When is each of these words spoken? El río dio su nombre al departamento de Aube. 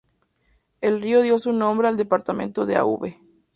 El 0.81 0.99
río 0.99 1.21
dio 1.21 1.37
su 1.37 1.53
nombre 1.53 1.87
al 1.87 1.95
departamento 1.95 2.65
de 2.65 2.75
Aube. 2.75 3.19